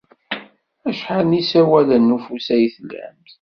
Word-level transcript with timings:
Acḥal 0.89 1.23
n 1.25 1.37
yisawalen 1.37 2.09
n 2.11 2.15
ufus 2.15 2.47
ay 2.55 2.65
tlam? 2.75 3.17